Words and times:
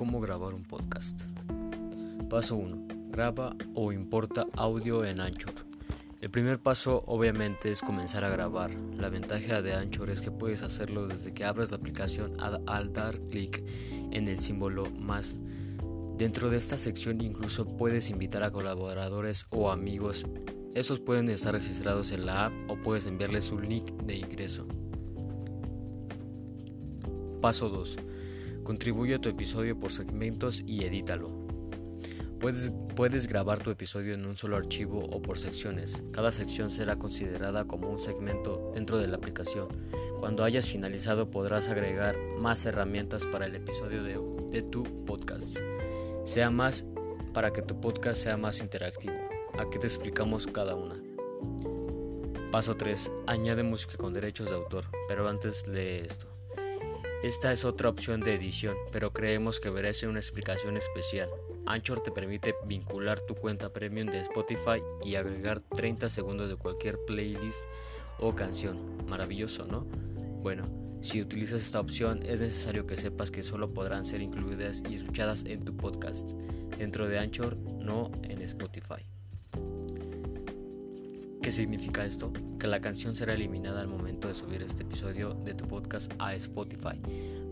cómo 0.00 0.18
grabar 0.18 0.54
un 0.54 0.62
podcast. 0.62 1.24
Paso 2.30 2.56
1. 2.56 3.10
Graba 3.10 3.54
o 3.74 3.92
importa 3.92 4.46
audio 4.56 5.04
en 5.04 5.20
Anchor. 5.20 5.52
El 6.22 6.30
primer 6.30 6.58
paso 6.58 7.04
obviamente 7.06 7.70
es 7.70 7.82
comenzar 7.82 8.24
a 8.24 8.30
grabar. 8.30 8.70
La 8.96 9.10
ventaja 9.10 9.60
de 9.60 9.74
Anchor 9.74 10.08
es 10.08 10.22
que 10.22 10.30
puedes 10.30 10.62
hacerlo 10.62 11.06
desde 11.06 11.34
que 11.34 11.44
abras 11.44 11.70
la 11.70 11.76
aplicación 11.76 12.32
al 12.40 12.94
dar 12.94 13.20
clic 13.28 13.62
en 14.10 14.26
el 14.26 14.38
símbolo 14.38 14.86
más. 14.90 15.36
Dentro 16.16 16.48
de 16.48 16.56
esta 16.56 16.78
sección 16.78 17.20
incluso 17.20 17.66
puedes 17.76 18.08
invitar 18.08 18.42
a 18.42 18.50
colaboradores 18.50 19.44
o 19.50 19.70
amigos. 19.70 20.24
Esos 20.74 20.98
pueden 20.98 21.28
estar 21.28 21.52
registrados 21.52 22.10
en 22.10 22.24
la 22.24 22.46
app 22.46 22.54
o 22.68 22.76
puedes 22.80 23.04
enviarles 23.04 23.50
un 23.50 23.68
link 23.68 23.90
de 24.04 24.16
ingreso. 24.16 24.66
Paso 27.42 27.68
2 27.68 27.98
Contribuye 28.70 29.16
a 29.16 29.18
tu 29.18 29.28
episodio 29.28 29.76
por 29.76 29.90
segmentos 29.90 30.62
y 30.64 30.84
edítalo. 30.84 31.28
Puedes, 32.38 32.70
puedes 32.94 33.26
grabar 33.26 33.58
tu 33.58 33.72
episodio 33.72 34.14
en 34.14 34.24
un 34.24 34.36
solo 34.36 34.56
archivo 34.56 35.00
o 35.00 35.20
por 35.20 35.40
secciones. 35.40 36.04
Cada 36.12 36.30
sección 36.30 36.70
será 36.70 36.96
considerada 36.96 37.64
como 37.64 37.90
un 37.90 38.00
segmento 38.00 38.70
dentro 38.72 38.98
de 38.98 39.08
la 39.08 39.16
aplicación. 39.16 39.66
Cuando 40.20 40.44
hayas 40.44 40.66
finalizado 40.66 41.32
podrás 41.32 41.66
agregar 41.66 42.16
más 42.38 42.64
herramientas 42.64 43.26
para 43.26 43.46
el 43.46 43.56
episodio 43.56 44.04
de, 44.04 44.20
de 44.52 44.62
tu 44.62 44.84
podcast. 45.04 45.58
Sea 46.22 46.52
más 46.52 46.86
para 47.34 47.52
que 47.52 47.62
tu 47.62 47.80
podcast 47.80 48.22
sea 48.22 48.36
más 48.36 48.60
interactivo. 48.60 49.16
Aquí 49.58 49.80
te 49.80 49.88
explicamos 49.88 50.46
cada 50.46 50.76
una. 50.76 50.94
Paso 52.52 52.76
3. 52.76 53.10
Añade 53.26 53.64
música 53.64 53.96
con 53.96 54.14
derechos 54.14 54.48
de 54.48 54.54
autor, 54.54 54.84
pero 55.08 55.28
antes 55.28 55.66
lee 55.66 56.02
esto. 56.06 56.39
Esta 57.22 57.52
es 57.52 57.66
otra 57.66 57.90
opción 57.90 58.22
de 58.22 58.34
edición, 58.34 58.74
pero 58.92 59.12
creemos 59.12 59.60
que 59.60 59.70
merece 59.70 60.08
una 60.08 60.20
explicación 60.20 60.78
especial. 60.78 61.28
Anchor 61.66 62.02
te 62.02 62.10
permite 62.10 62.54
vincular 62.64 63.20
tu 63.20 63.34
cuenta 63.34 63.70
premium 63.70 64.08
de 64.08 64.20
Spotify 64.20 64.82
y 65.04 65.16
agregar 65.16 65.60
30 65.60 66.08
segundos 66.08 66.48
de 66.48 66.56
cualquier 66.56 66.98
playlist 67.06 67.64
o 68.18 68.34
canción. 68.34 69.06
Maravilloso, 69.06 69.66
¿no? 69.66 69.82
Bueno, 70.42 70.64
si 71.02 71.20
utilizas 71.20 71.60
esta 71.60 71.80
opción 71.80 72.22
es 72.22 72.40
necesario 72.40 72.86
que 72.86 72.96
sepas 72.96 73.30
que 73.30 73.42
solo 73.42 73.74
podrán 73.74 74.06
ser 74.06 74.22
incluidas 74.22 74.82
y 74.88 74.94
escuchadas 74.94 75.44
en 75.44 75.62
tu 75.62 75.76
podcast, 75.76 76.30
dentro 76.78 77.06
de 77.06 77.18
Anchor, 77.18 77.54
no 77.58 78.10
en 78.22 78.40
Spotify. 78.40 79.04
¿Qué 81.42 81.50
significa 81.50 82.04
esto? 82.04 82.32
Que 82.58 82.66
la 82.66 82.82
canción 82.82 83.16
será 83.16 83.32
eliminada 83.32 83.80
al 83.80 83.88
momento 83.88 84.28
de 84.28 84.34
subir 84.34 84.62
este 84.62 84.82
episodio 84.82 85.32
de 85.32 85.54
tu 85.54 85.66
podcast 85.66 86.12
a 86.18 86.34
Spotify 86.34 87.00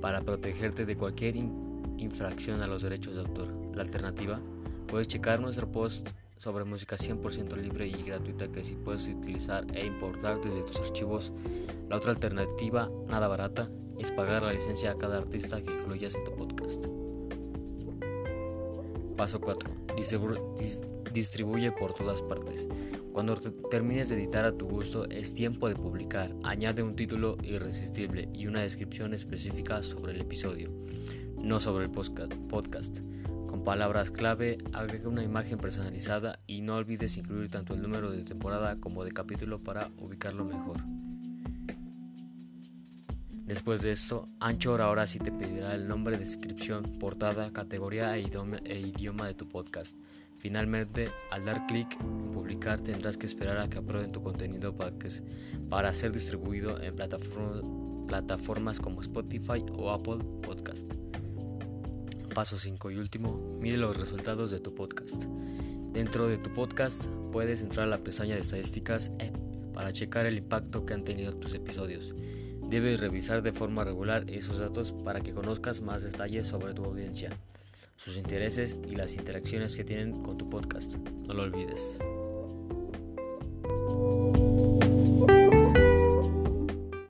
para 0.00 0.22
protegerte 0.22 0.84
de 0.86 0.96
cualquier 0.96 1.36
infracción 1.36 2.62
a 2.62 2.66
los 2.66 2.82
derechos 2.82 3.14
de 3.14 3.20
autor. 3.20 3.54
La 3.76 3.82
alternativa, 3.82 4.40
puedes 4.88 5.06
checar 5.06 5.38
nuestro 5.40 5.70
post 5.70 6.10
sobre 6.36 6.64
música 6.64 6.96
100% 6.96 7.56
libre 7.56 7.86
y 7.86 8.02
gratuita 8.02 8.48
que 8.48 8.64
si 8.64 8.74
puedes 8.74 9.06
utilizar 9.06 9.64
e 9.72 9.86
importar 9.86 10.40
desde 10.40 10.64
tus 10.64 10.78
archivos. 10.78 11.32
La 11.88 11.96
otra 11.96 12.10
alternativa, 12.10 12.90
nada 13.06 13.28
barata, 13.28 13.70
es 14.00 14.10
pagar 14.10 14.42
la 14.42 14.52
licencia 14.52 14.90
a 14.90 14.98
cada 14.98 15.18
artista 15.18 15.62
que 15.62 15.72
incluyas 15.72 16.16
en 16.16 16.24
tu 16.24 16.34
podcast. 16.34 16.86
Paso 19.16 19.40
4. 19.40 20.95
Distribuye 21.16 21.72
por 21.72 21.94
todas 21.94 22.20
partes. 22.20 22.68
Cuando 23.14 23.36
termines 23.70 24.10
de 24.10 24.16
editar 24.16 24.44
a 24.44 24.52
tu 24.52 24.66
gusto, 24.66 25.08
es 25.08 25.32
tiempo 25.32 25.66
de 25.66 25.74
publicar. 25.74 26.30
Añade 26.44 26.82
un 26.82 26.94
título 26.94 27.38
irresistible 27.42 28.28
y 28.34 28.48
una 28.48 28.60
descripción 28.60 29.14
específica 29.14 29.82
sobre 29.82 30.12
el 30.12 30.20
episodio, 30.20 30.70
no 31.38 31.58
sobre 31.58 31.86
el 31.86 31.90
podcast. 31.90 32.98
Con 33.48 33.64
palabras 33.64 34.10
clave, 34.10 34.58
agrega 34.74 35.08
una 35.08 35.24
imagen 35.24 35.56
personalizada 35.56 36.38
y 36.46 36.60
no 36.60 36.76
olvides 36.76 37.16
incluir 37.16 37.48
tanto 37.48 37.72
el 37.72 37.80
número 37.80 38.10
de 38.10 38.22
temporada 38.22 38.76
como 38.76 39.02
de 39.02 39.12
capítulo 39.12 39.64
para 39.64 39.88
ubicarlo 39.96 40.44
mejor. 40.44 40.82
Después 43.46 43.80
de 43.80 43.92
esto, 43.92 44.28
Anchor 44.38 44.82
ahora 44.82 45.06
sí 45.06 45.18
te 45.18 45.32
pedirá 45.32 45.74
el 45.74 45.88
nombre, 45.88 46.18
descripción, 46.18 46.98
portada, 46.98 47.54
categoría 47.54 48.14
e 48.18 48.28
e 48.64 48.80
idioma 48.80 49.26
de 49.26 49.34
tu 49.34 49.48
podcast. 49.48 49.96
Finalmente, 50.38 51.10
al 51.30 51.44
dar 51.44 51.66
clic 51.66 51.98
en 52.00 52.32
publicar 52.32 52.80
tendrás 52.80 53.16
que 53.16 53.26
esperar 53.26 53.58
a 53.58 53.68
que 53.68 53.78
aprueben 53.78 54.12
tu 54.12 54.22
contenido 54.22 54.76
para, 54.76 54.96
que, 54.98 55.08
para 55.68 55.92
ser 55.94 56.12
distribuido 56.12 56.80
en 56.82 56.94
plataformas, 56.94 57.62
plataformas 58.06 58.80
como 58.80 59.00
Spotify 59.02 59.64
o 59.72 59.90
Apple 59.90 60.18
Podcast. 60.42 60.92
Paso 62.34 62.58
5 62.58 62.90
y 62.90 62.98
último, 62.98 63.58
mide 63.60 63.78
los 63.78 63.96
resultados 63.96 64.50
de 64.50 64.60
tu 64.60 64.74
podcast. 64.74 65.24
Dentro 65.92 66.28
de 66.28 66.36
tu 66.36 66.52
podcast 66.52 67.06
puedes 67.32 67.62
entrar 67.62 67.86
a 67.86 67.90
la 67.90 67.98
pestaña 67.98 68.34
de 68.34 68.42
estadísticas 68.42 69.10
eh, 69.18 69.32
para 69.72 69.92
checar 69.92 70.26
el 70.26 70.36
impacto 70.36 70.84
que 70.84 70.92
han 70.92 71.04
tenido 71.04 71.34
tus 71.34 71.54
episodios. 71.54 72.14
Debes 72.68 73.00
revisar 73.00 73.42
de 73.42 73.52
forma 73.52 73.84
regular 73.84 74.30
esos 74.30 74.58
datos 74.58 74.92
para 74.92 75.20
que 75.22 75.32
conozcas 75.32 75.80
más 75.80 76.02
detalles 76.02 76.46
sobre 76.46 76.74
tu 76.74 76.84
audiencia, 76.84 77.30
sus 77.96 78.16
intereses 78.16 78.78
y 78.88 78.94
las 78.94 79.14
interacciones 79.14 79.74
que 79.76 79.84
tienen 79.84 80.22
con 80.22 80.38
tu 80.38 80.48
podcast. 80.48 80.96
No 80.96 81.34
lo 81.34 81.42
olvides. 81.42 81.98